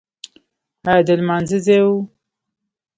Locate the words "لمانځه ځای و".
1.19-1.89